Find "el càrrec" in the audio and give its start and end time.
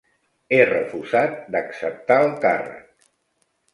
2.25-3.09